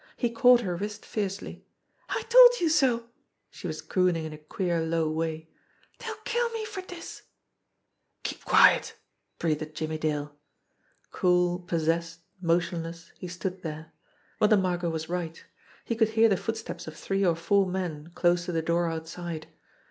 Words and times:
He 0.17 0.31
caught 0.31 0.61
her 0.61 0.75
wrist 0.75 1.05
fiercely. 1.05 1.63
"I 2.09 2.23
told 2.23 2.59
youse 2.59 2.73
so!" 2.73 3.09
She 3.51 3.67
was 3.67 3.83
crooning 3.83 4.25
in 4.25 4.33
a 4.33 4.37
queer, 4.39 4.81
low 4.81 5.07
way. 5.11 5.51
"Dey'll 5.99 6.15
kill 6.25 6.49
me 6.49 6.65
for 6.65 6.81
dis!" 6.81 7.21
"Keep 8.23 8.43
quiet!" 8.43 8.95
breathed 9.37 9.75
Jimmie 9.75 9.99
Dale. 9.99 10.35
Cool, 11.11 11.59
possessed, 11.59 12.21
motionless, 12.41 13.11
he 13.19 13.27
stood 13.27 13.61
there. 13.61 13.91
Mother 14.39 14.57
Mar 14.57 14.77
got 14.79 14.91
was 14.91 15.07
right. 15.07 15.45
He 15.85 15.95
could 15.95 16.09
hear 16.09 16.27
the 16.29 16.35
footsteps 16.35 16.87
of 16.87 16.97
three 16.97 17.23
or 17.23 17.35
four 17.35 17.67
men 17.67 18.09
close 18.15 18.45
to 18.45 18.51
the 18.51 18.63
door 18.63 18.87
outside. 18.89 19.49